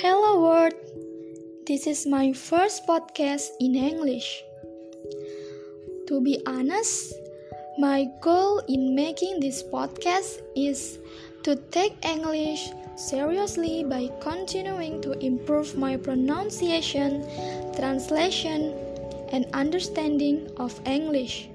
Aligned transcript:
Hello 0.00 0.40
world. 0.40 0.72
This 1.66 1.86
is 1.86 2.06
my 2.06 2.32
first 2.32 2.86
podcast 2.88 3.52
in 3.60 3.76
English. 3.76 4.42
To 6.08 6.22
be 6.24 6.40
honest, 6.46 7.12
my 7.76 8.08
goal 8.22 8.64
in 8.66 8.94
making 8.94 9.40
this 9.40 9.62
podcast 9.62 10.40
is 10.56 10.96
to 11.42 11.56
take 11.68 12.00
English 12.00 12.70
seriously 12.96 13.84
by 13.84 14.08
continuing 14.24 15.02
to 15.02 15.12
improve 15.20 15.76
my 15.76 15.98
pronunciation, 15.98 17.20
translation, 17.76 18.72
and 19.36 19.44
understanding 19.52 20.48
of 20.56 20.80
English. 20.86 21.50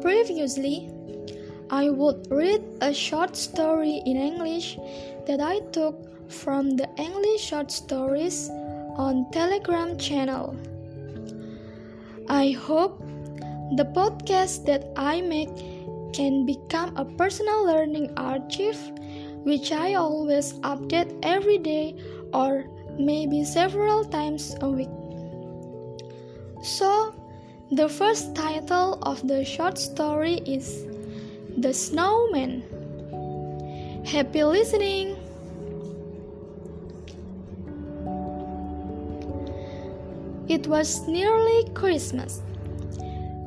Previously, 0.00 0.86
I 1.70 1.90
would 1.90 2.30
read 2.30 2.62
a 2.80 2.94
short 2.94 3.34
story 3.34 4.00
in 4.06 4.16
English 4.16 4.78
that 5.26 5.40
I 5.40 5.58
took 5.74 6.09
from 6.30 6.76
the 6.76 6.88
English 6.96 7.42
short 7.42 7.70
stories 7.70 8.48
on 8.96 9.26
Telegram 9.32 9.98
channel. 9.98 10.54
I 12.28 12.50
hope 12.52 13.00
the 13.76 13.84
podcast 13.84 14.64
that 14.66 14.86
I 14.96 15.20
make 15.20 15.50
can 16.12 16.46
become 16.46 16.96
a 16.96 17.04
personal 17.04 17.66
learning 17.66 18.14
archive 18.16 18.78
which 19.42 19.72
I 19.72 19.94
always 19.94 20.54
update 20.60 21.18
every 21.22 21.58
day 21.58 21.96
or 22.32 22.64
maybe 22.98 23.44
several 23.44 24.04
times 24.04 24.54
a 24.60 24.68
week. 24.68 24.90
So, 26.62 27.14
the 27.70 27.88
first 27.88 28.34
title 28.34 28.98
of 29.02 29.26
the 29.26 29.44
short 29.44 29.78
story 29.78 30.42
is 30.44 30.86
The 31.56 31.72
Snowman. 31.72 32.62
Happy 34.04 34.44
listening! 34.44 35.16
It 40.50 40.66
was 40.66 41.06
nearly 41.06 41.70
Christmas. 41.74 42.42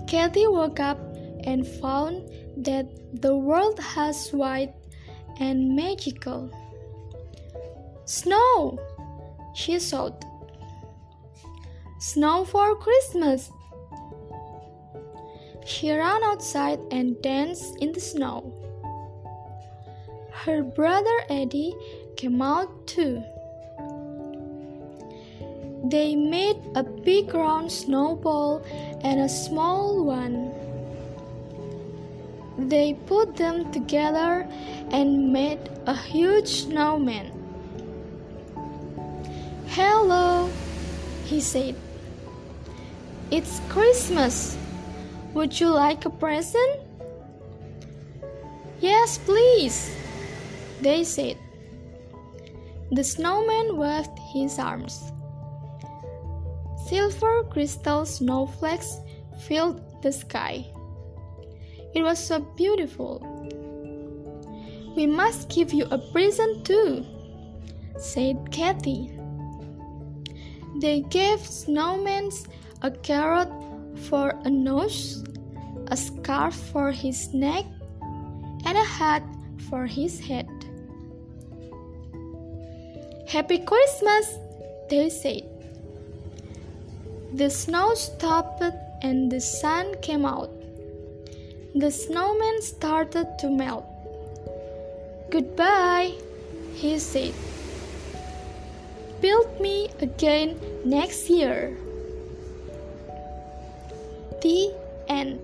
Kathy 0.08 0.48
woke 0.48 0.80
up 0.80 0.98
and 1.44 1.68
found 1.68 2.32
that 2.56 2.88
the 3.22 3.36
world 3.36 3.78
has 3.78 4.30
white 4.32 4.74
and 5.38 5.76
magical. 5.76 6.50
Snow! 8.06 8.80
She 9.54 9.80
thought. 9.80 10.24
Snow 12.00 12.46
for 12.46 12.74
Christmas! 12.78 13.52
She 15.66 15.92
ran 15.92 16.24
outside 16.24 16.80
and 16.90 17.22
danced 17.22 17.76
in 17.82 17.92
the 17.92 18.00
snow. 18.00 18.54
Her 20.32 20.64
brother 20.64 21.20
Eddie 21.30 21.76
came 22.16 22.42
out 22.42 22.88
too. 22.88 23.22
They 25.84 26.16
made 26.16 26.64
a 26.76 26.84
big 26.84 27.34
round 27.34 27.70
snowball 27.70 28.64
and 29.02 29.20
a 29.20 29.28
small 29.28 30.06
one. 30.06 30.54
They 32.58 32.94
put 33.06 33.36
them 33.36 33.70
together 33.74 34.48
and 34.92 35.34
made 35.34 35.60
a 35.86 35.94
huge 35.94 36.48
snowman. 36.48 37.32
Hello, 39.68 40.50
he 41.26 41.42
said. 41.42 41.76
It's 43.30 43.60
Christmas. 43.68 44.56
Would 45.34 45.60
you 45.60 45.68
like 45.68 46.06
a 46.06 46.10
present? 46.10 46.80
Yes, 48.80 49.18
please, 49.18 49.94
they 50.80 51.04
said. 51.04 51.38
The 52.92 53.04
snowman 53.04 53.76
waved 53.76 54.18
his 54.32 54.60
arms. 54.60 55.12
Silver 56.88 57.44
crystal 57.50 58.06
snowflakes 58.06 58.98
filled 59.48 59.82
the 60.02 60.12
sky. 60.12 60.66
It 61.94 62.02
was 62.02 62.20
so 62.20 62.40
beautiful. 62.58 63.22
We 64.96 65.08
must 65.08 65.50
give 65.50 65.74
you 65.74 65.86
a 65.92 65.98
present 65.98 66.66
too, 66.66 67.06
said 67.98 68.52
Kathy. 68.52 69.12
They 70.82 71.02
gave 71.02 71.40
snowman 71.40 72.30
a 72.82 72.92
carrot 72.92 73.50
for 74.10 74.34
a 74.44 74.50
nose, 74.50 75.24
a 75.88 75.98
scarf 75.98 76.56
for 76.56 76.92
his 76.92 77.34
neck, 77.34 77.66
and 78.66 78.78
a 78.78 78.84
hat 78.84 79.24
for 79.70 79.86
his 79.86 80.20
head. 80.20 80.50
Happy 83.28 83.60
Christmas, 83.60 84.38
they 84.90 85.10
said. 85.10 85.53
The 87.36 87.50
snow 87.50 87.96
stopped 87.96 88.62
and 89.02 89.32
the 89.32 89.42
sun 89.42 89.96
came 90.04 90.24
out. 90.24 90.52
The 91.74 91.90
snowman 91.90 92.62
started 92.62 93.28
to 93.40 93.50
melt. 93.50 93.86
Goodbye, 95.32 96.14
he 96.76 97.00
said. 97.00 97.34
Build 99.20 99.60
me 99.60 99.90
again 100.00 100.60
next 100.86 101.28
year. 101.28 101.76
The 104.44 104.76
end. 105.08 105.40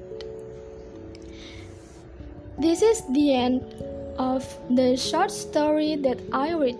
This 2.60 2.84
is 2.84 3.02
the 3.14 3.34
end 3.34 3.66
of 4.20 4.46
the 4.70 4.96
short 4.96 5.32
story 5.32 5.96
that 5.96 6.20
I 6.32 6.54
read. 6.54 6.78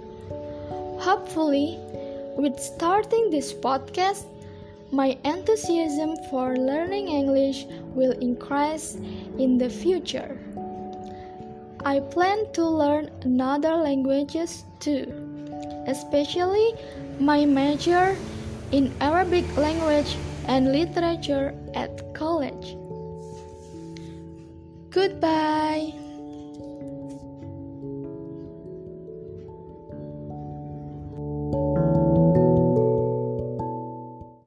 Hopefully, 1.00 1.80
with 2.38 2.60
starting 2.60 3.32
this 3.32 3.52
podcast, 3.52 4.26
my 4.92 5.18
enthusiasm 5.24 6.16
for 6.30 6.58
learning 6.58 7.08
English 7.08 7.66
will 7.94 8.14
increase 8.20 8.96
in 9.38 9.58
the 9.58 9.70
future. 9.70 10.38
I 11.86 12.00
plan 12.00 12.52
to 12.54 12.66
learn 12.66 13.10
another 13.22 13.76
languages 13.76 14.64
too, 14.80 15.06
especially 15.88 16.74
my 17.20 17.46
major 17.46 18.16
in 18.72 18.94
Arabic 19.00 19.46
language 19.58 20.18
and 20.48 20.72
literature 20.72 21.54
at 21.74 22.14
college. 22.14 22.76
Goodbye. 24.90 25.99